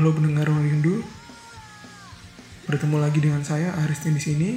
[0.00, 1.04] Halo pendengar Ruang Rindu.
[2.64, 4.50] Bertemu lagi dengan saya Aristin di sini.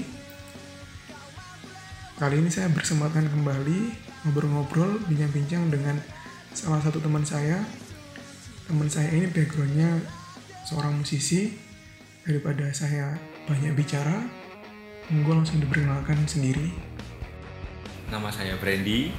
[2.16, 3.92] Kali ini saya bersempatkan kembali
[4.24, 6.00] ngobrol-ngobrol, bincang-bincang dengan
[6.56, 7.60] salah satu teman saya.
[8.72, 10.00] Teman saya ini backgroundnya
[10.64, 11.52] seorang musisi.
[12.24, 13.12] Daripada saya
[13.44, 14.24] banyak bicara,
[15.12, 16.72] gue langsung diperkenalkan sendiri.
[18.08, 19.12] Nama saya Brandy.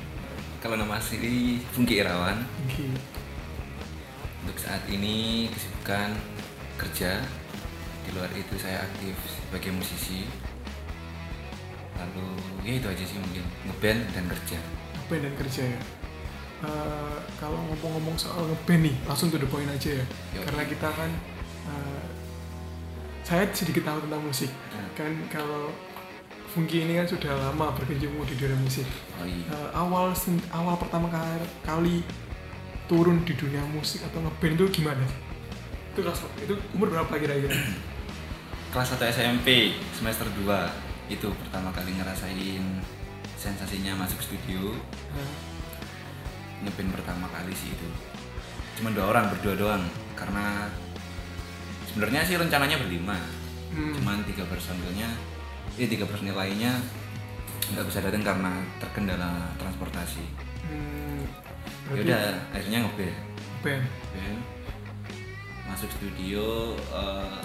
[0.65, 2.49] Kalau nama asli Fungki Irawan.
[2.65, 3.24] Oke.
[4.45, 6.13] Untuk saat ini kesibukan
[6.77, 7.25] kerja.
[8.05, 10.29] Di luar itu saya aktif sebagai musisi.
[11.97, 12.29] Lalu
[12.61, 14.59] ya itu aja sih mungkin ngeband dan kerja.
[15.01, 15.81] Ngeband dan kerja ya.
[16.65, 20.05] Eh, kalau ngomong-ngomong soal ngeband nih, langsung to the point aja ya.
[20.37, 20.45] Yo.
[20.45, 21.09] Karena kita kan,
[21.73, 22.05] eh,
[23.25, 24.53] saya sedikit tahu tentang musik.
[24.53, 24.89] Hmm.
[24.93, 25.73] Kan kalau
[26.55, 28.87] Funky ini kan sudah lama berkecimpung di dunia musik.
[29.19, 29.43] Oh iya.
[29.51, 30.15] Eh, awal
[30.55, 31.11] awal pertama
[31.67, 32.07] kali
[32.91, 35.05] turun di dunia musik atau ngeband itu gimana?
[35.93, 37.55] Itu kelas itu umur berapa kira-kira?
[38.75, 42.65] Kelas 1 SMP semester 2 itu pertama kali ngerasain
[43.39, 44.75] sensasinya masuk studio.
[45.15, 45.33] Nah,
[46.67, 47.89] ngeband pertama kali sih itu.
[48.81, 49.85] Cuma dua orang berdua doang.
[50.19, 50.67] Karena
[51.87, 53.21] sebenarnya sih rencananya berlima.
[53.71, 55.11] Hmm, cuman tiga personilnya
[55.75, 56.79] ini tiga personil lainnya
[57.75, 60.25] nggak bisa datang karena terkendala transportasi.
[60.69, 61.23] Hmm,
[61.85, 63.17] ya udah akhirnya ngeband
[63.61, 63.85] band.
[64.13, 64.39] Band.
[65.67, 67.39] masuk studio eh,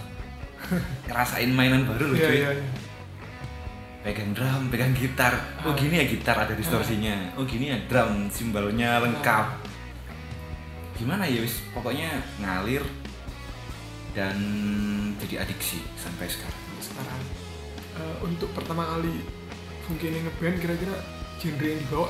[1.07, 2.51] ngerasain mainan baru loh Iya cuy iya.
[2.53, 2.65] iya.
[3.99, 5.75] pegang drum pegang gitar oh Ah.
[5.75, 9.47] gini ya gitar ada distorsinya oh gini ya drum simbalnya lengkap
[10.95, 12.83] gimana ya wis pokoknya ngalir
[14.11, 14.35] dan
[15.19, 17.21] jadi adiksi sampai sekarang sekarang
[17.99, 19.11] Eh, untuk pertama kali
[19.83, 20.95] mungkin ngeband kira-kira
[21.35, 22.07] genre yang dibawa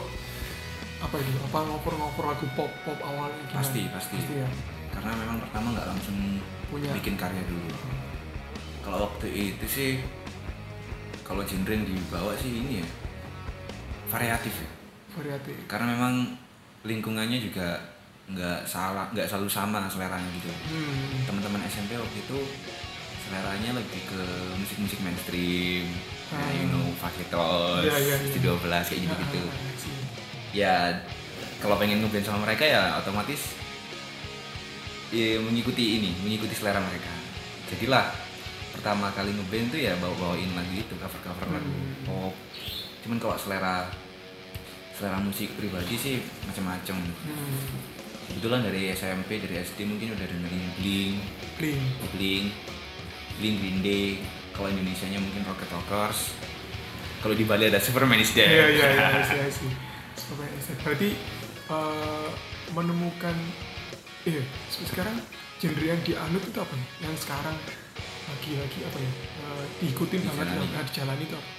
[0.99, 3.59] apa itu apa ngoper-ngoper lagu pop pop awalnya gimana?
[3.63, 4.15] Pasti, pasti.
[4.19, 4.49] pasti ya
[4.89, 6.17] karena memang pertama nggak langsung
[6.67, 6.91] Punya.
[6.91, 7.71] bikin karya dulu
[8.83, 9.91] kalau waktu itu sih
[11.23, 12.87] kalau genre yang dibawa sih ini ya
[14.09, 14.69] variatif ya
[15.15, 16.13] variatif karena memang
[16.83, 17.79] lingkungannya juga
[18.29, 21.25] nggak salah nggak selalu sama seleranya gitu hmm.
[21.25, 22.39] teman-teman SMP waktu itu
[23.23, 24.21] seleranya lebih ke
[24.57, 25.85] musik-musik mainstream
[26.29, 26.45] ya Ah.
[26.53, 28.29] you know Faketos, Iya, iya, iya.
[28.29, 29.97] Studio 12 kayak gitu-gitu Ah, I see.
[30.55, 30.95] Ya
[31.59, 33.57] kalau pengen ngeband sama mereka ya otomatis
[35.11, 37.11] ya mengikuti ini mengikuti selera mereka.
[37.69, 38.09] Jadilah
[38.73, 41.67] pertama kali ngeband tuh ya bawa bawain lagu itu cover cover lagu.
[41.67, 42.05] Hmm.
[42.07, 42.33] pop
[42.99, 43.87] cuman kalau selera
[44.95, 46.15] selera musik pribadi sih
[46.47, 46.97] macam-macam.
[46.99, 47.63] Hmm.
[48.29, 51.17] kebetulan dari SMP dari SD mungkin udah dengerin Blink
[51.57, 51.81] clean
[52.13, 52.53] Blink
[53.41, 54.05] Blink Green Day
[54.53, 56.35] kalau Indonesia nya mungkin Rocket Rockers.
[57.19, 58.47] Kalau di Bali ada Superman is Dead.
[58.47, 59.47] Iya iya iya
[60.85, 61.09] Berarti
[61.69, 62.29] eh,
[62.73, 63.35] menemukan
[64.27, 65.15] eh sekarang
[65.57, 67.55] genre yang dianut itu apa nih yang sekarang
[68.29, 69.11] lagi-lagi apa ya?
[69.11, 71.49] Eh, diikutin banget yang dijalani itu apa?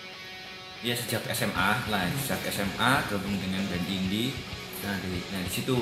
[0.80, 4.32] Ya sejak SMA lah sejak SMA gabung dengan band indie.
[4.80, 5.76] Nah di nah di situ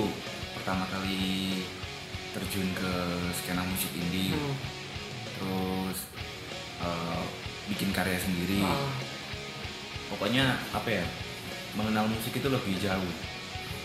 [0.58, 1.62] pertama kali
[2.34, 2.92] terjun ke
[3.36, 4.34] skena musik indie.
[4.34, 4.56] Hmm.
[5.38, 5.98] terus
[6.82, 7.24] eh,
[7.70, 8.58] bikin karya sendiri.
[8.66, 8.90] Ah,
[10.10, 11.04] pokoknya apa ya
[11.78, 13.12] mengenal musik itu lebih jauh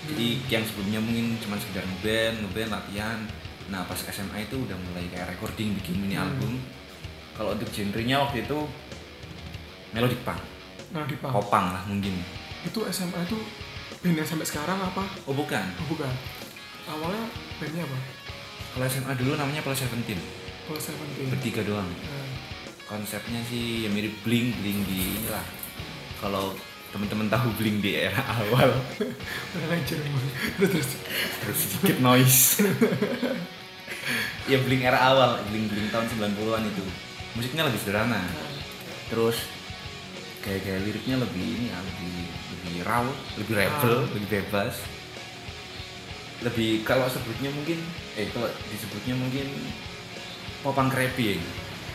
[0.03, 3.19] jadi yang sebelumnya mungkin cuma sekedar ngeband ngeband latihan
[3.65, 6.25] nah pas SMA itu udah mulai kayak recording bikin mini Hmm.
[6.25, 6.53] album
[7.31, 8.59] kalau untuk genrenya waktu itu
[9.91, 10.41] melodic punk
[10.89, 11.31] nah di Pang.
[11.31, 12.13] popang lah mungkin
[12.61, 13.37] itu SMA itu
[13.99, 15.03] band yang sampai sekarang apa?
[15.23, 16.11] oh bukan Oh, bukan.
[16.85, 17.23] Awalnya
[17.57, 17.97] bandnya apa?
[18.71, 20.19] kalau SMA dulu namanya Plus Seventeen
[20.63, 21.27] Kalau Seventeen.
[21.29, 22.27] bertiga doang Nah,
[22.85, 25.45] konsepnya sih ya mirip bling bling di inilah
[26.19, 26.51] kalau
[26.93, 28.69] teman-teman tahu bling di era awal.
[30.61, 30.87] Terus
[31.41, 31.57] terus.
[31.57, 32.61] sedikit noise
[34.45, 36.83] ya bling era awal bling bling tahun 90-an itu
[37.33, 38.19] musiknya lebih sederhana
[39.07, 39.39] terus
[40.43, 42.15] gaya-gaya liriknya lebih ini ya lebih
[42.51, 43.05] lebih raw
[43.39, 44.07] lebih rebel Ah.
[44.11, 44.75] lebih bebas
[46.43, 47.79] lebih kalau sebutnya mungkin
[48.19, 49.47] eh kalau disebutnya mungkin
[50.59, 51.39] popang ya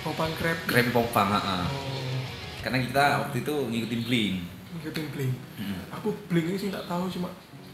[0.00, 0.56] Popang Crab.
[0.64, 1.56] creepy popang ha, ha.
[1.68, 2.16] Oh,
[2.64, 4.34] karena kita waktu itu ngikutin bling
[4.78, 5.34] ngikutin Blink.
[5.56, 5.80] Hmm.
[5.92, 7.28] Aku Blink ini sih nggak tahu cuma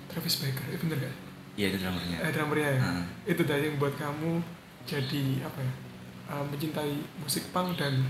[0.06, 0.65] Travis Barker.
[0.67, 1.15] Eh bener gak?
[1.55, 2.81] iya itu drummernya Eh drummernya ya.
[2.83, 3.05] Hmm.
[3.25, 4.43] Itu tadi yang buat kamu
[4.83, 5.73] jadi apa ya?
[6.27, 8.03] eh, mencintai musik punk dan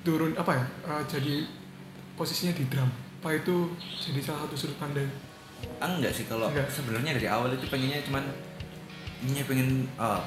[0.00, 0.64] turun apa ya?
[0.88, 1.34] eh, jadi
[2.14, 2.90] posisinya di drum.
[3.18, 5.10] Apa itu jadi salah satu sudut pandang?
[5.78, 8.26] enggak sih kalau sebenarnya dari awal itu pengennya cuman
[9.22, 10.18] ininya pengen ah,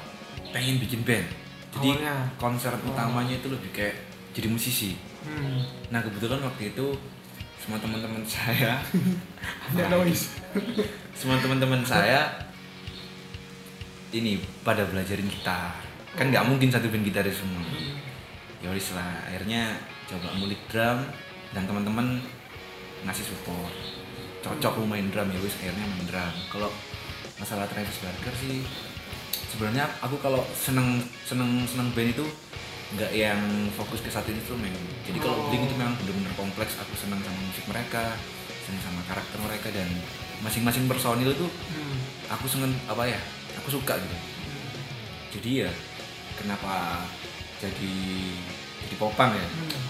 [0.48, 1.28] pengen bikin band
[1.70, 2.14] jadi Awalnya.
[2.36, 2.88] konser Oh.
[2.88, 4.00] utamanya itu lebih kayak
[4.32, 5.58] jadi musisi Hmm.
[5.90, 6.86] nah kebetulan waktu itu
[7.66, 8.78] semua teman-teman saya.
[9.74, 10.30] Ya noise.
[11.18, 12.46] semua teman-teman saya
[14.14, 15.74] ini pada belajarin gitar.
[16.14, 17.66] Kan nggak mungkin satu band gitaris semua.
[18.62, 19.74] Ya wis lah akhirnya
[20.06, 21.10] coba ngulik drum
[21.50, 22.22] dan teman-teman
[23.02, 23.74] ngasih support.
[24.46, 26.34] Cocok lu main drum ya wis akhirnya main drum.
[26.54, 26.70] Kalau
[27.42, 28.62] masalah Travis Barker sih
[29.50, 32.26] sebenarnya aku kalau seneng seneng seneng band itu
[32.88, 33.40] nggak yang
[33.74, 34.70] fokus ke satu instrumen
[35.02, 35.46] jadi kalau Oh.
[35.50, 38.14] Blink itu memang benar-benar kompleks aku seneng sama musik mereka
[38.62, 39.88] seneng sama karakter mereka dan
[40.38, 41.98] masing-masing personil itu Hmm.
[42.28, 43.18] aku seneng apa ya
[43.56, 44.16] aku suka gitu
[45.34, 45.70] jadi ya
[46.36, 47.02] kenapa
[47.58, 47.94] jadi
[48.80, 49.82] jadi popang ya Hmm.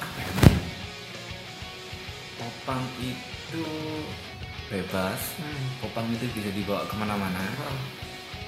[0.00, 0.32] apa ya
[2.36, 3.62] popang itu
[4.66, 5.66] bebas Hmm.
[5.80, 7.78] popang itu bisa dibawa ke mana-mana Ah.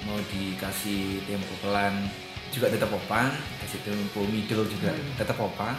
[0.03, 2.09] mau dikasih tempo pelan
[2.49, 3.29] juga tetap popang
[3.59, 5.13] kasih tempo middle juga Hmm.
[5.15, 5.77] tetap popang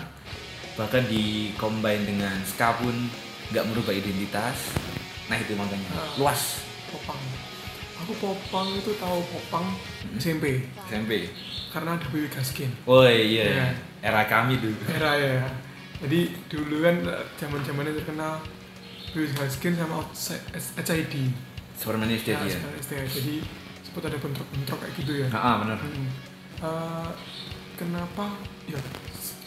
[0.72, 1.24] bahkan di
[1.54, 2.94] combine dengan ska pun
[3.48, 4.72] nggak merubah identitas
[5.26, 6.10] nah itu makanya Ah.
[6.16, 7.18] luas Popang.
[8.00, 9.76] Aku popang itu tahu popang
[10.16, 11.30] SMP SMP
[11.68, 12.70] karena ada Wiwi Gaskin.
[12.84, 13.66] oh iya Iya.
[14.00, 15.46] era kami dulu Era ya.
[16.00, 16.96] Jadi dulu kan
[17.36, 18.42] zaman zamannya terkenal
[19.12, 20.42] Wiwi Gaskin sama Outside-
[20.76, 21.30] HID.
[21.76, 23.06] Superman is Dead Ya, ya STI.
[23.06, 23.34] Jadi
[23.80, 25.28] sempat ada bentrok-bentrok kayak gitu ya.
[25.30, 26.08] ah ah, benar Hmm.
[26.60, 27.10] Eh,
[27.80, 28.36] kenapa?
[28.68, 28.76] Ya,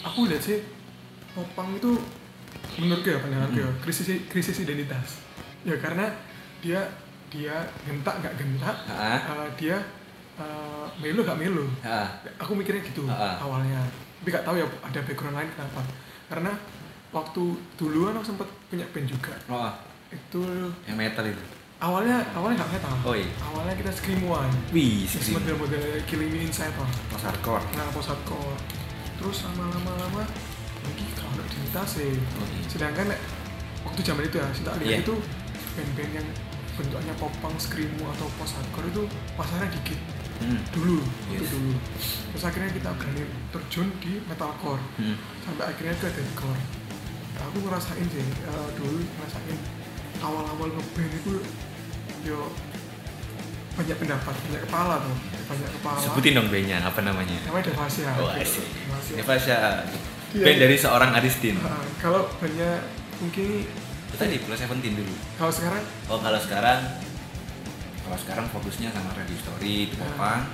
[0.01, 0.65] aku lihat sih
[1.37, 1.93] popang itu
[2.81, 5.21] menurutku ya pandanganku ya krisis krisis identitas.
[5.61, 6.09] Ya karena
[6.57, 6.81] dia
[7.29, 7.53] dia
[7.85, 9.77] gentak nggak gentak, eh, dia
[10.41, 11.65] eh, melo nggak melo.
[11.85, 12.09] ah
[12.41, 13.37] Aku mikirnya gitu ah.
[13.37, 13.77] awalnya.
[14.21, 15.81] Tapi nggak tahu ya ada background lain kenapa.
[16.33, 16.51] Karena
[17.13, 17.43] waktu
[17.77, 19.33] dulu aku sempat punya band juga.
[19.53, 19.69] oh
[20.09, 20.41] Itu
[20.89, 22.95] yang metal itu awalnya awalnya nggak metal.
[23.03, 24.47] oh iya Awalnya kita screamuan.
[24.71, 26.87] wih sih model-model Killing Me Inside lah.
[27.09, 28.55] post hardcore Nah, post hardcore.
[29.13, 30.23] Terus lama-lama-lama
[30.85, 32.11] ini kalau ada identitas sih.
[32.39, 32.59] Oke.
[32.67, 33.19] Sedangkan nek,
[33.83, 34.71] waktu zaman itu ya, Iya.
[34.79, 35.15] lihat itu
[35.73, 36.27] band-band yang
[36.73, 39.03] bentuknya popang, screamo atau post hardcore itu
[39.35, 39.99] pasarnya dikit
[40.39, 40.59] hmm.
[40.71, 40.97] dulu
[41.29, 41.51] itu Yes.
[41.51, 41.71] dulu.
[42.31, 45.15] Terus akhirnya kita berani terjun di metalcore Hmm.
[45.41, 46.61] sampai akhirnya ke deathcore.
[47.43, 49.57] Aku ngerasain sih eh, dulu ngerasain
[50.19, 51.33] awal-awal ngeband itu
[52.23, 52.51] yo
[53.73, 55.15] banyak pendapat, banyak kepala tuh,
[55.49, 55.97] banyak kepala.
[55.97, 57.37] sebutin dong bandnya apa namanya?
[57.49, 58.67] Namanya Devasia Oh, asik.
[59.17, 59.59] Devasya.
[60.33, 60.45] Iya.
[60.49, 61.57] band dari seorang Aristin.
[61.61, 62.81] Ah, kalau banyak
[63.21, 65.13] mungkin itu tadi plus Seventeen dulu.
[65.37, 65.83] Kalau sekarang?
[66.09, 66.79] Oh kalau sekarang
[68.01, 70.49] kalau sekarang fokusnya sama Radio Story itu popang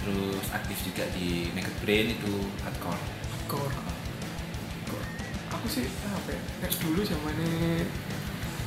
[0.00, 3.02] terus aktif juga di Naked Brain itu hardcore.
[3.34, 3.70] Hardcore.
[3.74, 5.06] Hardcore.
[5.50, 6.40] aku sih apa ya
[6.78, 7.84] dulu zamannya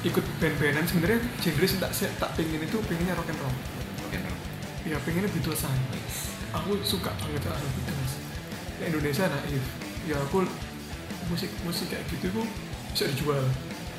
[0.04, 3.56] ikut band-bandan sebenarnya genre sih tak tak pengen itu pengennya rock and roll.
[4.04, 4.40] Rock and roll.
[4.84, 5.78] Ya pengennya Beatlesan
[6.54, 8.14] aku suka banget sama Beatles.
[8.78, 9.64] Di Indonesia naif
[10.04, 10.44] ya aku
[11.32, 12.44] musik musik kayak gitu aku
[12.92, 13.44] bisa dijual.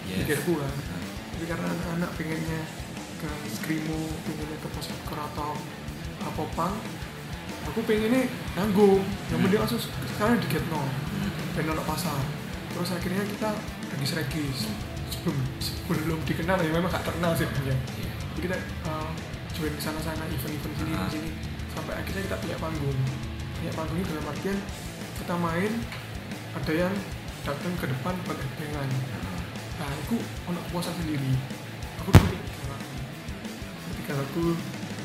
[0.04, 0.28] Yes.
[0.28, 1.00] pikirku kan Nah,
[1.32, 2.60] tapi karena anak-anak pengennya
[3.24, 5.56] ke screamo pengennya ke post hardcore atau
[6.20, 6.76] uh, popang
[7.64, 9.00] aku pengennya nanggung.
[9.32, 9.44] Yang Hmm.
[9.48, 11.56] penting langsung sekarang di get no hmm.
[11.56, 12.20] pengen nonton pasar.
[12.76, 13.50] Terus akhirnya kita
[13.96, 14.68] regis-regis
[15.24, 17.76] sebelum sebelum dikenal ya memang gak terkenal sih Iya.
[18.36, 19.08] jadi kita uh,
[19.56, 21.08] join ke sana-sana event-event sini Ah.
[21.08, 21.30] sini.
[21.72, 22.98] Sampai akhirnya kita punya panggung.
[23.56, 24.58] Punya panggung ini dalam artian
[25.14, 25.72] kita main
[26.54, 26.94] ada yang
[27.42, 28.88] datang ke depan buat headbangan
[29.74, 30.16] nah aku
[30.46, 31.34] ono puasa sendiri.
[31.98, 32.36] Aku dulu
[33.90, 34.46] ketika lagu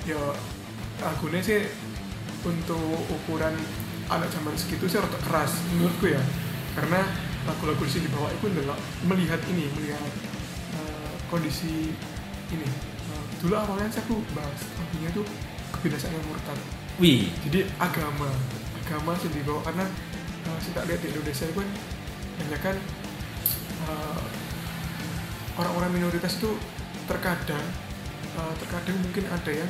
[0.05, 0.21] ya
[1.01, 1.61] lagunya sih
[2.45, 3.55] untuk ukuran
[4.09, 6.21] anak zaman segitu sih rada keras menurutku ya.
[6.77, 7.01] Karena
[7.47, 8.31] lagu-lagu sih di bawah.
[8.33, 10.11] Itu adalah melihat ini melihat
[10.75, 11.93] eh, kondisi
[12.51, 12.67] ini.
[13.09, 14.59] Eh, dulu awalnya saya aku bahas.
[14.79, 15.23] Lagunya itu
[15.79, 16.59] kebiasaan yang murtad.
[16.99, 17.31] Wih.
[17.47, 18.27] Jadi agama
[18.89, 19.85] agama sih dibawa karena
[20.49, 21.69] uh, saya lihat di Indonesia itu kan
[22.41, 22.75] banyak kan
[23.85, 24.19] uh,
[25.61, 26.57] orang-orang minoritas itu
[27.05, 27.61] terkadang
[28.33, 29.69] uh, terkadang mungkin ada yang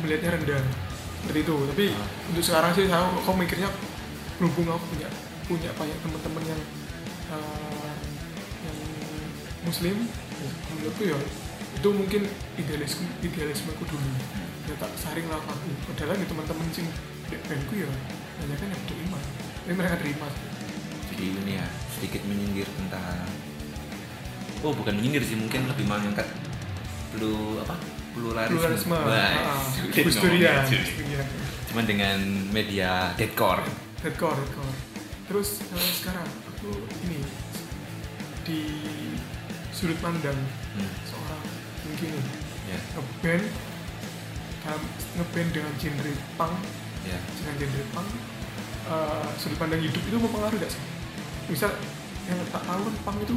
[0.00, 0.64] melihatnya rendah.
[1.20, 1.56] Seperti itu.
[1.56, 2.08] Tapi Ah.
[2.32, 3.68] untuk sekarang sih saya kok mikirnya
[4.40, 5.08] berhubung aku punya
[5.44, 6.60] punya banyak teman-teman yang
[7.40, 7.94] uh,
[8.64, 8.78] yang
[9.66, 9.96] muslim
[10.38, 11.18] ya, menurutku ya
[11.74, 12.22] itu mungkin
[12.54, 14.08] idealisme idealisme aku dulu.
[14.64, 15.68] Ya tak saring lah aku.
[15.92, 16.86] Padahal nih teman-teman sing
[17.28, 17.88] di bandku ya
[18.40, 19.18] banyak kan yang terima
[19.64, 20.28] tapi mereka terima
[21.14, 23.24] jadi ini ya sedikit menyindir tentang
[24.60, 26.28] oh bukan menyindir sih mungkin lebih mengangkat
[27.14, 27.76] plu apa?
[28.14, 28.94] Pluralisme, pluralisme.
[28.94, 29.58] Wah, ah,
[30.22, 30.62] Durian.
[31.66, 32.18] cuman dengan
[32.54, 33.66] media deadcore.
[34.06, 34.74] Deadcore, deadcore.
[35.26, 36.22] Terus eh, sekarang
[36.64, 37.20] aku ini
[38.48, 38.60] di
[39.68, 40.36] sudut pandang
[40.80, 40.92] hmm.
[41.04, 41.44] seorang
[41.84, 42.16] mungkin
[42.64, 43.44] ya ngeband
[44.64, 44.82] dalam
[45.20, 46.56] ngeband dengan genre punk
[47.04, 48.08] ya dengan genre punk
[48.88, 50.80] eh, sudut pandang hidup itu mempengaruhi gak sih?
[51.52, 51.76] Misal
[52.24, 53.36] yang tak tahu kan punk itu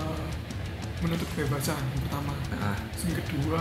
[0.00, 0.28] eh,
[1.04, 3.60] menuntut kebebasan yang pertama ah yang kedua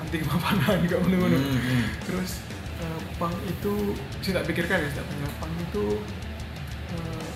[0.00, 1.84] anti kemapanan gak mana-mana Hmm, hmm.
[2.08, 2.40] terus
[2.80, 3.92] eh, pang itu
[4.24, 5.84] saya tak pikirkan ya sebenarnya pang itu
[6.96, 7.27] eh,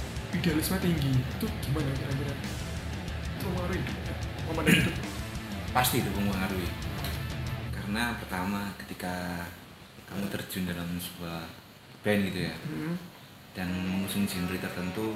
[0.42, 4.14] idealisme tinggi itu gimana kira-kira itu mempengaruhi ya?
[4.42, 4.94] memandang hidup
[5.70, 6.70] pasti itu mempengaruhi
[7.70, 9.14] karena pertama ketika
[10.04, 11.46] kamu terjun dalam sebuah
[12.02, 12.94] band gitu ya Hmm.
[13.54, 15.14] dan mengusung genre tertentu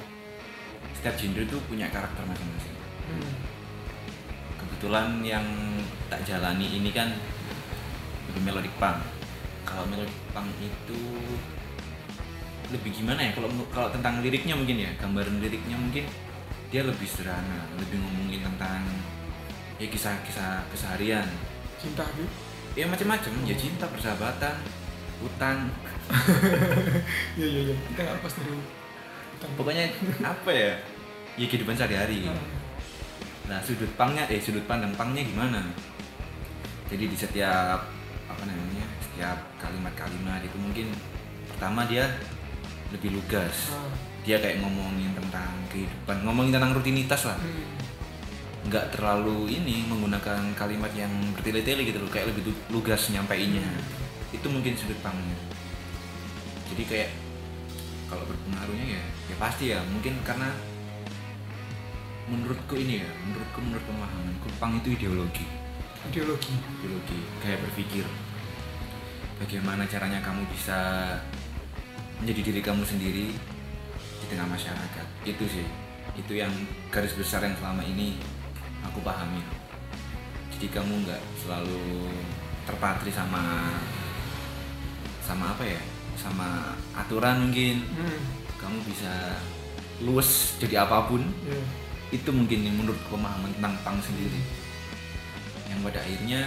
[0.94, 2.76] setiap genre itu punya karakter masing-masing
[3.10, 3.32] Hmm.
[4.56, 5.46] kebetulan yang
[6.06, 7.10] tak jalani ini kan
[8.30, 9.02] lebih melodic punk
[9.66, 11.00] kalau melodic punk itu
[12.72, 13.30] lebih gimana ya?
[13.36, 16.04] Kalau kalau tentang liriknya mungkin ya gambaran liriknya mungkin
[16.70, 18.82] dia lebih sederhana lebih ngomongin tentang
[19.78, 21.26] ya kisah-kisah keseharian.
[21.78, 22.26] Cinta gitu?
[22.74, 23.32] Ya macam-macam.
[23.46, 24.56] Ya cinta persahabatan
[25.16, 25.72] utang
[27.40, 28.52] iya iya iya kita nggak lepas dari
[29.36, 29.84] utang pokoknya
[30.22, 30.72] apa ya?
[31.36, 32.30] Ya kehidupan sehari-hari.
[32.30, 32.40] Ah.
[33.46, 35.62] Nah sudut pangnya, eh sudut pandang pangnya gimana?
[36.86, 37.90] Jadi di setiap
[38.26, 40.86] apa namanya, setiap kalimat-kalimat itu mungkin
[41.50, 42.06] pertama dia
[42.94, 43.74] lebih lugas.
[43.74, 43.90] Ah.
[44.26, 47.38] Dia kayak ngomongin tentang kehidupan, ngomongin tentang rutinitas lah.
[47.38, 47.66] Hmm.
[48.66, 53.62] Nggak terlalu ini menggunakan kalimat yang bertele-tele gitu loh, kayak lebih lu- lugas nyampeinnya.
[54.34, 55.38] Itu mungkin sudut pangnya.
[56.74, 57.10] Jadi kayak
[58.10, 60.50] kalau berpengaruhnya ya, ya pasti ya mungkin karena
[62.26, 65.46] menurutku ini ya, menurutku menurut pemahamanku pang itu ideologi
[66.10, 68.06] ideologi ideologi kayak berpikir
[69.42, 70.78] bagaimana caranya kamu bisa
[72.22, 73.26] menjadi diri kamu sendiri
[74.20, 75.06] di tengah masyarakat.
[75.24, 75.66] Itu sih.
[76.16, 76.52] Itu yang
[76.88, 78.16] garis besar yang selama ini
[78.84, 79.42] aku pahami.
[80.56, 82.08] Jadi kamu nggak selalu
[82.64, 83.72] terpatri sama
[85.24, 85.80] sama apa ya?
[86.16, 87.84] Sama aturan mungkin.
[87.96, 88.20] Hmm.
[88.56, 89.12] kamu bisa
[90.00, 91.20] luas jadi apa pun.
[91.44, 94.38] Iya itu mungkin menurut pemahaman tentang pang sendiri.
[95.66, 96.40] Yang pada akhirnya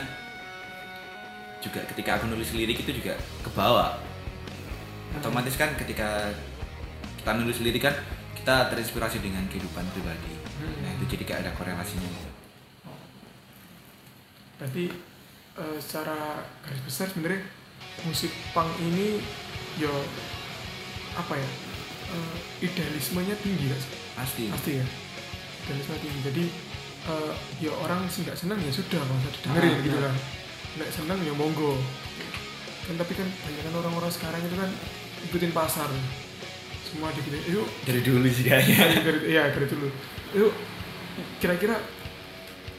[1.60, 4.00] juga ketika aku nulis lirik itu juga ke bawah
[5.18, 6.30] otomatis kan ketika
[7.18, 7.96] kita nulis lirik kan
[8.38, 10.34] kita terinspirasi dengan kehidupan pribadi.
[10.60, 10.76] Hmm.
[10.84, 12.10] nah itu jadi kayak ada korelasinya.
[14.60, 14.92] Berarti
[15.56, 17.42] eh, secara garis besar sebenarnya
[18.04, 19.24] musik punk ini
[19.80, 19.92] ya
[21.16, 21.50] apa ya
[22.16, 23.92] eh, idealismenya tinggi sih?
[24.16, 24.44] pasti.
[24.52, 24.86] Pasti ya?
[25.68, 26.20] Idealisme tinggi.
[26.28, 26.46] Jadi
[27.08, 30.16] eh, ya orang sih nggak senang ya sudah nggak usah didengerin Ah, gitu kan
[30.80, 31.74] nggak senang ya monggo
[32.90, 34.70] kan tapi kan banyak kan orang-orang sekarang itu kan
[35.30, 35.90] ikutin pasar.
[36.90, 37.70] Semua diikutin yuk.
[37.86, 39.06] Dari dulu sih kayaknya.
[39.30, 39.88] Iya dari dulu.
[40.34, 40.52] Yuk
[41.38, 41.78] kira-kira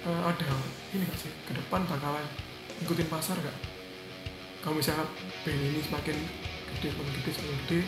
[0.02, 0.49] eh, ada
[0.90, 1.31] ini nggak sih?
[1.47, 2.26] Ke depan bakalan
[2.83, 3.57] ikutin pasar nggak?
[4.67, 5.07] Kalau misalnya
[5.47, 6.17] band ini semakin
[6.75, 7.81] gede semakin gede semakin gede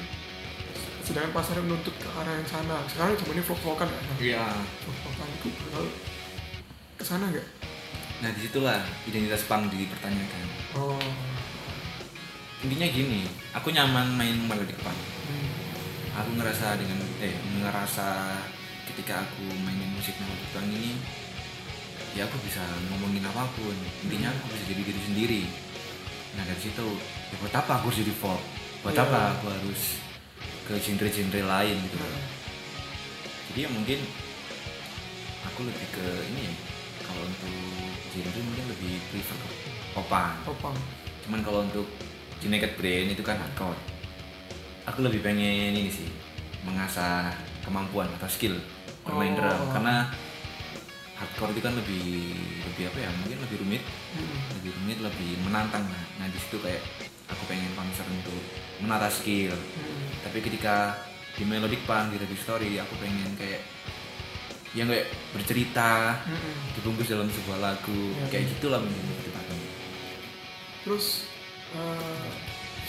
[1.02, 2.79] sedangkan pasarnya menuntut ke arah yang sana.
[2.87, 4.47] Sekarang cuma ini vlog-vlogan nggak kan iya.
[4.87, 5.85] Vlog-vlogan itu bakal
[6.95, 7.49] ke sana nggak?
[8.23, 8.79] Nah di situlah
[9.11, 10.47] identitas pang dipertanyakan.
[10.79, 11.02] Oh
[12.62, 15.50] intinya gini aku nyaman main melodic punk hmm.
[16.14, 18.38] aku ngerasa dengan eh ngerasa
[18.92, 20.95] ketika aku mainin musik melodic punk ini
[22.12, 22.61] ya aku bisa
[22.92, 23.76] ngomongin apa pun.
[24.04, 25.42] Intinya aku bisa jadi diri sendiri.
[26.37, 26.87] Nah dari situ
[27.33, 28.42] ya buat apa aku harus jadi folk?
[28.85, 29.04] Buat Iya.
[29.09, 29.83] apa aku harus
[30.69, 32.23] ke genre-genre lain gitu Nah,
[33.50, 33.99] jadi ya mungkin
[35.45, 36.54] aku lebih ke ini ya
[37.02, 37.54] kalau untuk
[38.12, 39.49] genre mungkin lebih prefer ke
[39.97, 40.37] popan.
[40.45, 40.76] Popang
[41.23, 41.87] cuman kalau untuk
[42.43, 43.79] di Naked Brain itu kan hardcore
[44.83, 46.11] aku lebih pengen ini sih
[46.67, 47.31] mengasah
[47.63, 48.59] kemampuan atau skill
[49.07, 49.39] bermain Oh.
[49.39, 50.11] drum karena
[51.15, 52.35] hardcore itu kan lebih
[52.67, 54.39] lebih apa ya mungkin lebih rumit hmm.
[54.59, 56.83] lebih rumit lebih menantang nah, nah di situ kayak
[57.31, 58.43] aku pengen konser untuk
[58.83, 60.11] menata skill Hmm.
[60.27, 60.99] tapi ketika
[61.33, 63.63] di melodic punk di radio story aku pengen kayak
[64.75, 66.75] yang kayak bercerita Hmm.
[66.75, 68.51] dibungkus dalam sebuah lagu Ya, kayak ya.
[68.59, 69.07] gitulah mungkin
[70.83, 71.31] terus
[71.73, 72.29] eh,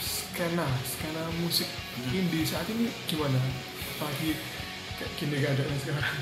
[0.00, 2.10] skena skena musik Hmm.
[2.10, 3.38] indie saat ini gimana?
[3.94, 4.34] Apalagi
[4.98, 6.16] kayak gini keadaan sekarang.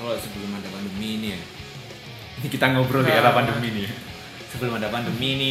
[0.00, 1.40] Kalau sebelum ada pandemi ini ya.
[2.40, 3.20] Ini kita ngobrol di Nah.
[3.20, 3.84] era pandemi ini.
[3.84, 3.92] Ya.
[4.48, 5.50] sebelum ada pandemi ini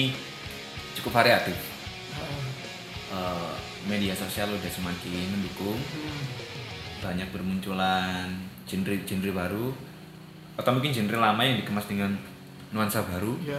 [0.94, 1.58] cukup variatif.
[2.14, 2.50] Ah,
[3.12, 3.54] Eh,
[3.86, 5.78] media sosial udah semakin mendukung.
[5.78, 6.24] Hmm.
[7.02, 8.30] banyak bermunculan
[8.66, 9.74] genre-genre baru.
[10.54, 12.14] Atau mungkin genre lama yang dikemas dengan
[12.70, 13.38] nuansa baru.
[13.42, 13.58] Ya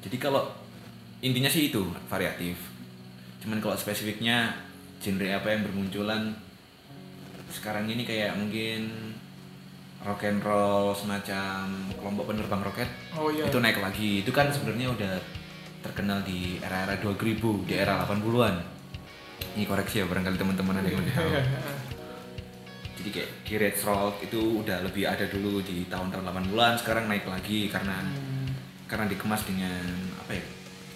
[0.00, 0.48] jadi kalau
[1.20, 2.56] intinya sih itu variatif.
[3.40, 4.52] Cuman kalau spesifiknya
[5.00, 6.36] genre apa yang bermunculan
[7.50, 8.92] sekarang ini kayak mungkin
[10.00, 11.66] rock and roll semacam
[11.98, 13.48] kelompok penerbang roket oh iya.
[13.48, 14.24] itu naik lagi.
[14.24, 15.14] Itu kan sebenarnya udah
[15.80, 18.54] terkenal di era-era 2000 di era 80-an
[19.56, 21.30] ini koreksi ya barangkali teman-teman ada yang tahu.
[21.32, 21.42] Iya,
[23.00, 27.24] jadi kayak di red rock itu udah lebih ada dulu di tahun-tahun 80-an sekarang naik
[27.24, 28.52] lagi karena Hmm.
[28.84, 29.80] karena dikemas dengan
[30.20, 30.44] apa ya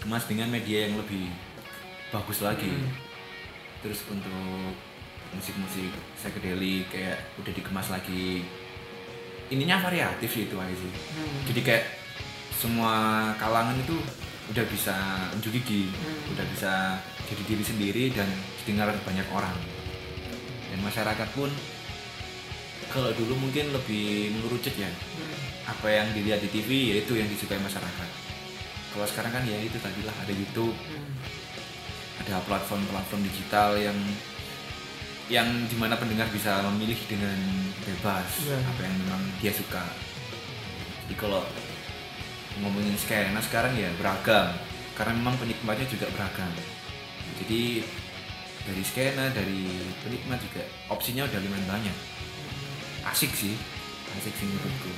[0.05, 1.33] dikemas dengan media yang lebih
[2.13, 2.93] bagus lagi Hmm.
[3.81, 4.77] terus untuk
[5.33, 8.45] musik-musik psychedelic kayak udah dikemas lagi
[9.49, 11.49] ininya variatif sih itu aja sih Hmm.
[11.49, 11.85] jadi kayak
[12.53, 12.93] semua
[13.41, 13.97] kalangan itu
[14.53, 14.93] udah bisa
[15.33, 16.37] unjuk gigi Hmm.
[16.37, 16.73] udah bisa
[17.25, 18.29] jadi diri sendiri dan
[18.61, 19.57] didengar banyak orang
[20.69, 21.49] dan masyarakat pun
[22.93, 25.33] kalau dulu mungkin lebih mengerucut ya Hmm.
[25.65, 28.34] apa yang dilihat di TV yaitu yang disukai masyarakat
[28.95, 30.73] kalau sekarang kan ya itu tadilah ada YouTube.
[30.73, 31.13] Hmm.
[32.15, 33.99] ada platform-platform digital yang
[35.27, 37.37] yang di mana pendengar bisa memilih dengan
[37.83, 38.55] bebas Iya.
[38.65, 39.83] apa yang memang dia suka.
[41.05, 41.43] Jadi kalau
[42.63, 44.55] ngomongin skena sekarang ya beragam.
[44.95, 46.49] Karena memang penikmatnya juga beragam.
[47.43, 47.83] Jadi
[48.63, 51.97] dari skena dari penikmat juga opsinya udah lumayan banyak.
[53.11, 53.59] Asik sih
[54.15, 54.93] asik sih menurutku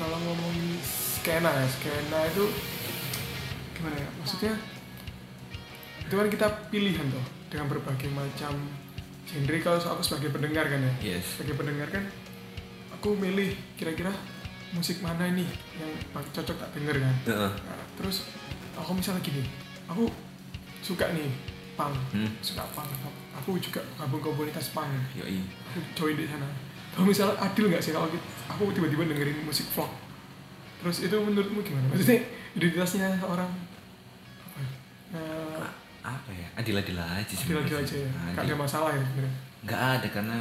[0.00, 2.48] kalau ngomongin skena ya skena itu
[3.76, 4.08] gimana ya?
[4.16, 4.54] Maksudnya
[6.00, 8.56] itu kan kita pilihan tuh dengan berbagai macam
[9.28, 9.56] genre.
[9.60, 11.36] Kalau aku sebagai pendengar kan ya yes.
[11.36, 12.08] sebagai pendengar kan
[12.96, 14.08] aku milih kira-kira
[14.72, 15.44] musik mana ini
[15.76, 15.92] yang
[16.32, 17.14] cocok tak denger kan.
[17.28, 17.52] Heeh.
[17.52, 18.24] Nah, terus
[18.80, 19.44] aku misalnya gini
[19.84, 20.08] aku
[20.80, 21.28] suka nih
[21.76, 21.92] punk.
[22.16, 22.32] Hmm.
[22.40, 22.88] suka punk.
[23.44, 24.88] Aku juga gabung komunitas punk.
[25.12, 25.44] Yoi.
[25.68, 26.48] Aku join di sana
[27.02, 27.90] kalau misalnya adil nggak sih?
[27.90, 29.88] Kalau kita- aku tiba-tiba dengerin musik vlog
[30.80, 31.88] terus itu menurutmu gimana?
[31.88, 32.20] Maksudnya
[32.52, 33.48] identitasnya seorang
[34.40, 34.68] apa ya,
[35.12, 35.68] eh,
[36.02, 36.48] apa ya?
[36.56, 38.10] Adil-adil aja sih adil-adil aja ya?
[38.32, 39.34] Nggak ada masalah ya sebenarnya?
[39.60, 40.38] Nggak ada karena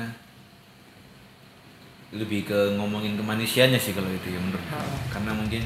[2.09, 4.81] lebih ke ngomongin kemanusiaannya sih kalau itu ya menurut Ha.
[5.11, 5.61] karena mungkin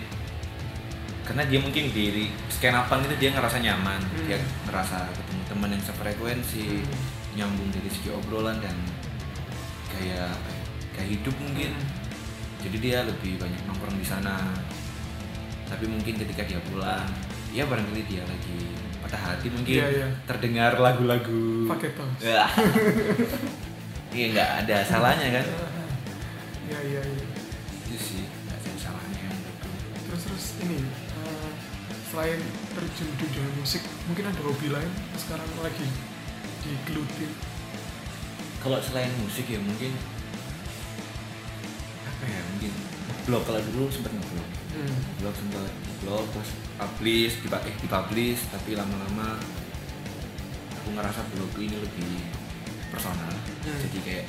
[1.23, 4.27] karena dia mungkin di skena punk itu dia ngerasa nyaman Hmm.
[4.27, 4.35] dia
[4.67, 6.91] ngerasa ketemu teman yang sefrekuensi Hmm.
[7.33, 8.75] nyambung dari segi obrolan dan
[9.87, 10.62] kayak apa ya,
[10.93, 11.71] kayak hidup mungkin
[12.59, 14.39] jadi dia lebih banyak nongkrong di sana
[15.65, 17.03] tapi mungkin ketika dia pulang
[17.49, 18.59] ya barangkali dia lagi
[19.03, 20.07] patah hati mungkin Iya, iya.
[20.23, 22.47] terdengar lagu-lagu pakai Ya.
[24.13, 25.45] Iya nggak ada salahnya kan?
[26.71, 27.25] ya ya ya
[27.89, 29.69] Itu sih nggak ada salahnya menurutku.
[30.05, 30.77] terus terus ini
[31.17, 31.51] eh,
[32.07, 32.39] selain
[32.71, 35.87] terjun di dunia musik mungkin ada hobi lain sekarang lagi
[36.61, 37.31] digelutin
[38.61, 39.91] Kalau selain musik ya mungkin
[43.23, 44.97] blog kalau dulu sempat ngeblog hmm.
[45.23, 45.71] blog sempat
[46.03, 49.39] blog terus publish dipakai dipublish tapi lama-lama
[50.75, 52.13] aku ngerasa blogku ini lebih
[52.91, 53.31] personal
[53.63, 53.79] Hmm.
[53.79, 54.25] jadi kayak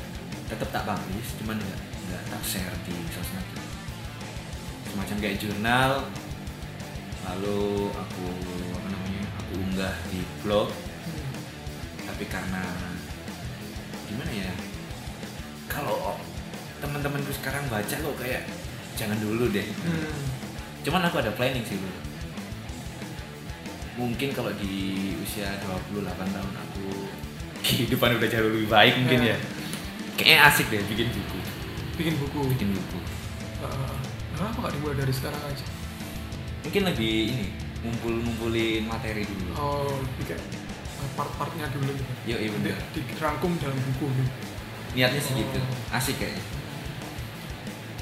[0.47, 3.67] tetap tak publish cuman nggak nggak tak share di sosmed gitu.
[4.95, 5.93] semacam kayak jurnal
[7.27, 8.27] lalu aku
[8.79, 11.35] apa namanya aku unggah di blog Hmm.
[12.07, 12.63] tapi karena
[14.07, 14.53] gimana ya
[15.67, 16.15] kalau
[16.79, 18.47] teman-temanku sekarang baca kok kayak
[18.95, 19.67] jangan dulu deh.
[19.85, 20.15] Hmm.
[20.85, 21.93] cuman aku ada planning sih bro
[23.95, 24.75] mungkin kalau di
[25.23, 26.03] usia 28
[26.35, 26.85] tahun aku
[27.65, 29.35] kehidupan udah jauh lebih baik mungkin Ya.
[29.35, 29.39] ya.
[30.15, 31.39] Kayaknya asik deh bikin buku.
[31.99, 32.39] Bikin buku?
[32.55, 32.99] Bikin buku.
[33.67, 33.95] Eh,
[34.37, 35.67] kenapa nggak dimulai dari sekarang aja?
[36.63, 37.47] Mungkin lebih ini
[37.83, 39.51] ngumpul ngumpulin materi dulu.
[39.59, 39.91] Oh
[40.23, 40.39] eh,
[41.19, 41.91] part-partnya dulu.
[41.91, 42.79] Gitu Yo, iya bener.
[42.95, 44.07] dirangkum dalam buku.
[44.07, 44.33] Gitu
[44.95, 45.59] niatnya sih gitu.
[45.59, 45.97] Oh.
[45.99, 46.39] asik kayaknya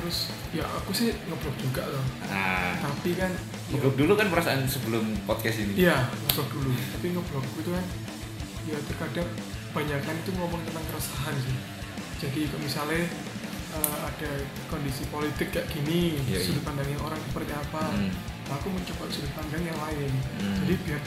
[0.03, 0.19] terus
[0.51, 3.31] ya aku sih ngeblog juga loh nah tapi kan
[3.71, 7.85] ya, ngeblog dulu kan perasaan sebelum podcast ini iya ngeblog dulu tapi ngeblog itu kan
[8.67, 9.29] ya terkadang
[9.71, 11.57] kebanyakan itu ngomong tentang keresahan sih
[12.19, 13.03] jadi kalau misalnya
[13.73, 14.31] eh, ada
[14.69, 16.43] kondisi politik kayak gini iya.
[16.43, 18.11] sudut pandangnya orang seperti apa Hmm.
[18.51, 20.11] aku mencoba sudut pandang yang lain
[20.43, 20.57] Hmm.
[20.67, 21.03] jadi biar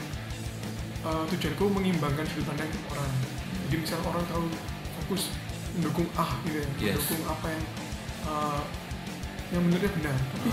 [1.04, 3.12] eh, tujuanku mengimbangkan sudut pandang orang
[3.68, 4.48] jadi misal orang tahu
[4.98, 5.36] fokus
[5.76, 6.96] mendukung A gitu ya Yes.
[6.96, 7.64] mendukung apa yang
[8.26, 8.62] eh,
[9.50, 10.50] yang menurutnya benar tapi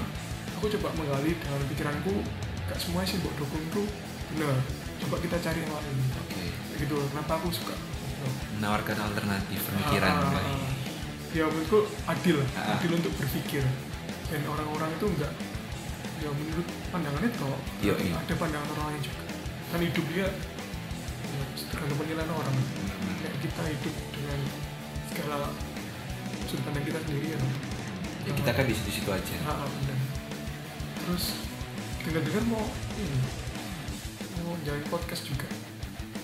[0.53, 2.13] aku coba menggali dalam pikiranku
[2.65, 3.83] gak semua sih buat dukung itu
[4.33, 4.57] benar.
[4.99, 5.97] Coba kita cari yang lain.
[6.17, 6.39] Oke.
[6.39, 7.75] Kayak gitu kenapa aku suka?
[8.55, 10.53] Menawarkan alternatif pemikiran Ah, ah, kali.
[10.55, 10.73] ah.
[11.33, 12.79] ya menurutku adil Ah.
[12.79, 13.67] adil untuk berpikir.
[14.31, 15.33] Dan orang-orang itu enggak
[16.23, 18.15] ya menurut pandangannya kok Iya, iya.
[18.15, 19.23] ada pandangan orang lain juga.
[19.75, 20.31] Kan hidup dia ya,
[21.67, 22.57] tergantung penilaian orang.
[23.19, 24.39] Kayak kita hidup dengan
[25.11, 25.37] segala
[26.47, 27.41] sudut pandang kita sendiri ya
[28.23, 29.37] ya kita kan di situ-situ aja.
[29.47, 29.99] Ah, ah, benar.
[31.03, 31.25] terus
[32.07, 32.63] dengar-dengar mau
[32.99, 33.19] ini
[34.43, 35.47] mau jalan podcast juga.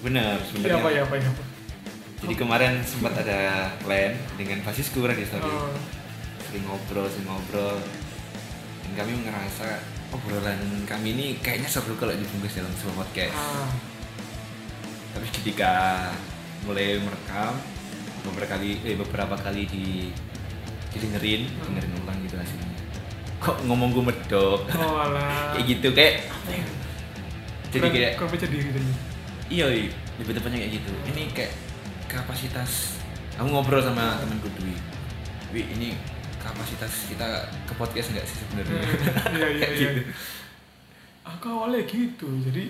[0.02, 0.78] Benar sebenarnya.
[0.78, 1.44] Apa ya apa ya apa?
[2.18, 5.70] Jadi kemarin sempat ada plan dengan basisku Radio Story Oh,
[6.50, 7.78] sering ngobrol sering ngobrol.
[8.87, 9.78] Dan kami ngerasa
[10.11, 10.58] obrolan
[10.88, 13.38] kami ini kayaknya seru kalau dibungkus dalam sebuah podcast.
[13.38, 13.70] Ah,
[15.14, 15.72] tapi ketika
[16.66, 17.54] mulai merekam
[18.26, 19.87] beberapa kali eh beberapa kali di
[20.98, 22.70] didengerin dengerin ulang gitu hasilnya.
[23.38, 24.66] Kok ngomong gue medok?
[24.74, 25.50] Oh alah.
[25.54, 26.66] Kayak gitu kayak apa ya?
[27.68, 28.90] Jadi kayak kurang percaya diri tadi.
[29.48, 29.90] Iya iya.
[30.18, 30.92] Lebih tepatnya kayak gitu.
[31.14, 31.52] Ini kayak
[32.11, 32.98] kapasitas.
[33.38, 34.74] Aku ngobrol sama temanku Dwi.
[35.54, 35.88] Wi ini
[36.42, 38.82] kapasitas kita ke podcast nggak sih sebenarnya?
[38.82, 39.88] Iya iya Kayak iya.
[39.94, 40.02] gitu.
[41.22, 42.28] aku awalnya gitu.
[42.42, 42.64] Jadi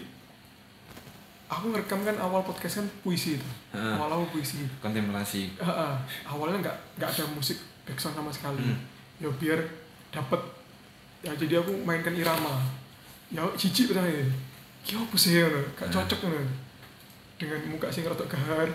[1.48, 3.48] aku ngerekam kan awal podcast kan puisi itu.
[3.72, 4.66] Awal awal puisi.
[4.84, 5.56] Kontemplasi.
[5.56, 5.92] Heeh.
[6.28, 7.56] awalnya nggak nggak ada musik
[7.88, 8.60] background sama sekali.
[8.62, 8.78] Hmm.
[9.18, 9.58] ya biar
[10.10, 10.40] dapet.
[11.18, 12.60] Ya jadi aku mainkan irama.
[13.28, 14.28] Ya cici ini.
[14.84, 15.60] Ya apa sih ngono?
[15.74, 15.94] Gak Nah.
[15.98, 16.42] cocok ngono.
[17.34, 18.66] Dengan muka sing rada gahar.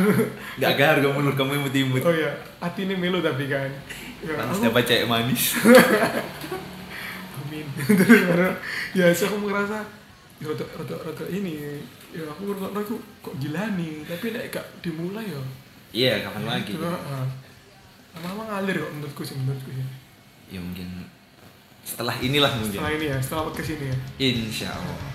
[0.58, 3.68] Nggak gahar kamu menurut kamu imut-imut oh ya hati ini melo tapi kan.
[4.20, 5.42] Ya, Pantes aku- dapat cewek manis.
[7.38, 7.66] Amin.
[7.76, 8.52] Terus
[8.98, 9.36] ya so aku
[10.40, 11.80] ya rada rada rada ini.
[12.12, 14.04] Ya aku ngerasa aku kok gila nih?
[14.04, 15.42] Tapi nek gak dimulai ya.
[15.92, 16.72] Iya kapan lagi?
[16.76, 17.24] Heeh.
[18.18, 19.86] Lama-lama ngalir kok menurutku sih menurutku sih.
[20.52, 21.08] Ya mungkin
[21.82, 22.78] setelah inilah mungkin.
[22.78, 23.96] Setelah ini ya setelah podcast ini ya.
[24.20, 25.10] Insya Allah.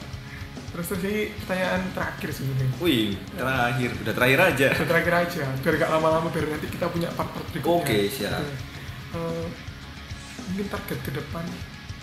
[0.68, 3.90] Terus terus ini pertanyaan terakhir sebenarnya wih terakhir.
[4.04, 4.68] Udah terakhir aja.
[4.74, 7.82] Yang terakhir aja biar gak lama-lama biar nanti kita punya part-part berikutnya.
[7.82, 8.42] Oke, siap.
[8.42, 8.54] Oke.
[9.18, 9.46] Eh,
[10.52, 11.46] mungkin target ke depan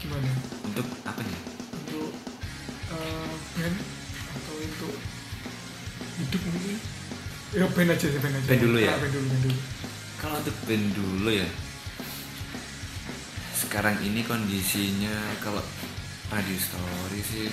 [0.01, 0.31] gimana?
[0.65, 1.41] Untuk apa nih?
[1.77, 2.11] Untuk
[2.95, 3.77] eh, band
[4.35, 4.95] atau untuk
[6.23, 6.77] hidup mungkin?
[7.55, 8.49] Ya band aja sih band aja.
[8.49, 8.91] Band dulu ya?
[8.95, 9.59] Ah, band dulu band dulu
[10.25, 11.45] kalau untuk band dulu ya
[13.53, 15.13] sekarang ini kondisinya
[15.45, 15.61] kalau
[16.33, 17.49] radio story sih.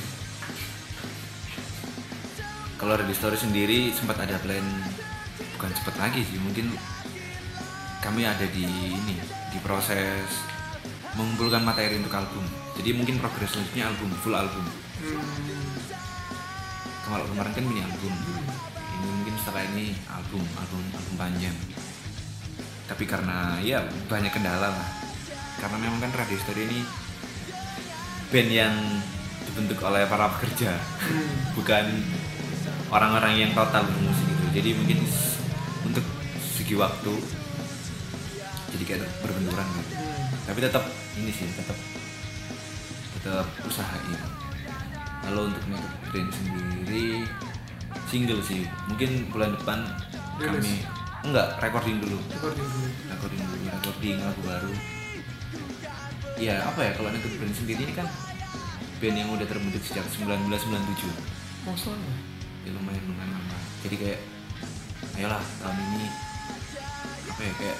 [2.79, 4.63] Kalau radio story sendiri sempat ada plan
[5.59, 6.71] bukan sempat lagi sih mungkin
[7.99, 9.19] kami ada di ini
[9.51, 10.31] di proses
[11.19, 12.47] mengumpulkan materi untuk album.
[12.79, 14.63] Jadi mungkin progres selanjutnya album full album.
[15.03, 15.19] Hmm.
[17.03, 18.13] kalau kemarin kan mini album.
[18.79, 21.57] Ini mungkin setelah ini album album album panjang
[22.91, 24.89] tapi karena ya banyak kendala lah
[25.57, 26.83] karena memang kan Radio Story ini
[28.27, 28.75] band yang
[29.47, 31.55] dibentuk oleh para pekerja Hmm.
[31.55, 31.85] bukan
[32.87, 34.99] orang-orang yang total bermusik gitu jadi mungkin
[35.83, 36.03] untuk
[36.51, 37.13] segi waktu
[38.71, 40.27] jadi kayak berbenturan gitu Hmm.
[40.45, 40.83] tapi tetap
[41.15, 41.77] ini sih tetap
[43.15, 44.19] tetap usahain
[45.21, 47.23] kalau untuk make band sendiri
[48.07, 49.79] single sih mungkin bulan depan
[50.35, 50.47] Rilis.
[50.59, 50.75] kami
[51.21, 52.17] enggak recording dulu.
[52.33, 52.87] Recording dulu.
[53.13, 54.71] recording dulu recording lagu baru.
[56.41, 58.07] Ya apa ya kalau make band sendiri ini kan
[58.97, 60.65] band yang udah terbentuk sejak 1997
[61.65, 62.15] Masalahnya.
[62.65, 63.57] ya lumayan lumayan lama.
[63.85, 64.19] Jadi kayak
[65.17, 66.05] ayolah tahun ini
[67.29, 67.77] apa ya kayak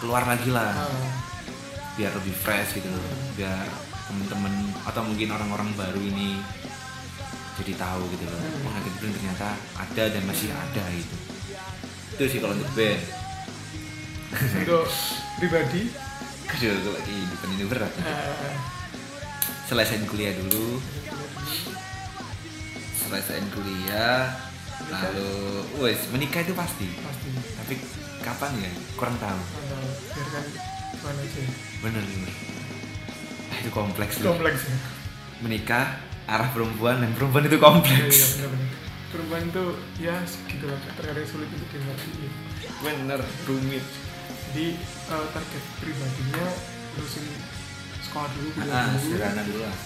[0.00, 0.72] keluar lagi lah.
[0.76, 1.12] Ah.
[1.92, 3.04] biar lebih fresh gitu loh.
[3.36, 3.68] Biar
[4.08, 4.52] temen-temen
[4.84, 6.40] atau mungkin orang-orang baru ini
[7.56, 8.40] jadi tahu gitu loh.
[8.40, 8.64] Hmm.
[8.68, 11.32] oh Naked ternyata ada dan masih ada gitu
[12.12, 13.02] itu sih kalau untuk band.
[14.60, 14.84] Untuk
[15.40, 15.82] pribadi?
[16.52, 17.92] Aduh, kalau kehidupan ini berat.
[18.04, 18.56] Eh,
[19.72, 20.76] selesaiin kuliah dulu.
[23.00, 24.28] Selesaiin kuliah
[24.92, 26.88] lalu wes menikah itu pasti.
[27.00, 27.28] Pasti.
[27.56, 27.74] Tapi
[28.20, 28.70] kapan ya?
[29.00, 29.40] Kurang tahu.
[30.12, 30.44] Biarkan
[31.00, 31.42] Tuhan aja.
[31.80, 32.32] Bener bener.
[33.48, 34.36] Ah, itu kompleks loh.
[34.36, 34.68] Kompleks.
[35.40, 35.96] Menikah
[36.28, 39.64] arah perempuan dan perempuan itu Iya, iya kompleks benar-benar perempuan itu
[40.00, 42.32] ya segitu lah terkadang sulit untuk dimengerti
[42.80, 43.84] bener rumit.
[44.50, 46.46] Jadi eh, target pribadinya
[46.96, 47.26] terusin
[48.04, 49.00] sekolah dulu kuliah ah dulu.
[49.04, 49.76] sederhana dulu lah.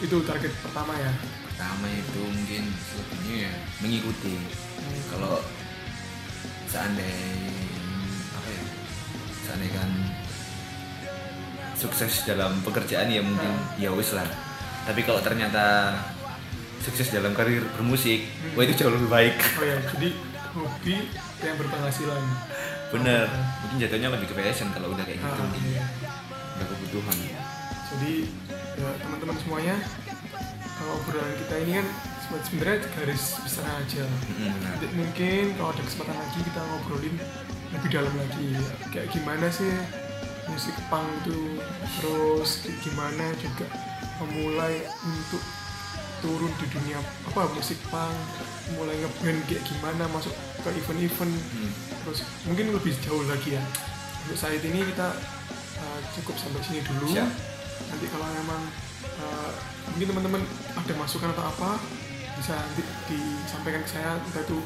[0.00, 1.12] Itu target pertama ya.
[1.52, 3.52] Pertama itu mungkin selebihnya ya
[3.84, 4.34] mengikuti.
[5.12, 5.44] Kalau
[6.72, 7.52] seandainya
[8.32, 8.64] apa ya
[9.44, 9.90] seandainya kan
[11.76, 14.26] sukses dalam pekerjaan ya mungkin ya wis lah.
[14.82, 15.94] Tapi kalau ternyata
[16.82, 18.26] sukses dalam karir bermusik.
[18.52, 19.34] Wah itu jauh lebih baik.
[19.56, 20.08] Oh ya jadi
[20.52, 20.96] hobi
[21.40, 22.22] yang berpenghasilan.
[22.92, 23.26] Bener.
[23.64, 25.42] Mungkin jatuhnya lebih ke passion kalau udah kayak gitu.
[25.42, 25.84] Ah, iya.
[26.58, 27.16] udah kebutuhan.
[27.92, 28.12] Jadi
[28.76, 29.76] ya teman-teman semuanya
[30.76, 31.86] kalau obrolan kita ini kan
[32.20, 34.04] sebe- sebenarnya garis besar aja.
[34.04, 34.52] Benar.
[34.60, 37.16] Nanti mungkin kalau ada kesempatan lagi kita ngobrolin
[37.72, 38.50] lebih dalam lagi.
[38.92, 39.72] Kayak gimana sih
[40.50, 41.62] musik punk itu?
[41.96, 42.50] Terus
[42.84, 43.66] gimana juga
[44.20, 45.40] memulai untuk
[46.22, 48.14] turun di dunia apa musik punk
[48.78, 50.32] mulai ngeband kayak gimana masuk
[50.62, 51.34] ke event-event.
[51.34, 51.72] Hmm.
[52.06, 53.62] terus mungkin lebih jauh lagi ya.
[54.24, 55.18] Untuk saat ini kita
[55.82, 57.10] uh, cukup sampai sini dulu.
[57.10, 57.30] Siap.
[57.82, 58.62] nanti kalau memang
[59.18, 59.50] uh,
[59.92, 60.42] mungkin teman-teman
[60.78, 61.70] ada masukan atau apa
[62.38, 64.16] bisa nanti disampaikan ke saya.
[64.22, 64.58] Entah itu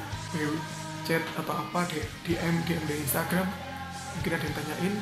[1.08, 3.48] chat atau apa di DM DM dari Instagram.
[4.20, 4.94] Mungkin ada yang tanyain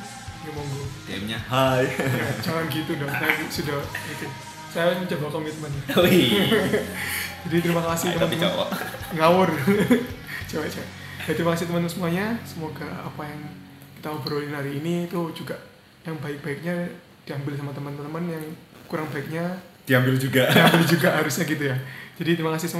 [0.45, 0.83] ya monggo.
[1.09, 1.83] DM-nya hai.
[1.89, 3.09] Ya, jangan gitu dong.
[3.09, 3.79] Saya sudah
[4.13, 4.27] itu
[4.75, 5.71] saya mencoba komitmen.
[6.03, 6.51] Wih,
[7.47, 8.43] jadi terima kasih tapi teman-teman.
[8.43, 8.69] cowok.
[9.15, 9.49] Ngawur.
[10.51, 10.89] Cewek cewek.
[11.25, 12.25] Ya, terima kasih teman-teman semuanya.
[12.43, 13.39] Semoga apa yang
[13.95, 15.55] kita obrolin hari ini itu juga
[16.03, 16.91] yang baik-baiknya
[17.23, 18.43] diambil sama teman-teman yang
[18.91, 20.51] kurang baiknya diambil juga.
[20.51, 21.77] Diambil juga harusnya gitu ya.
[22.19, 22.73] Jadi terima kasih semua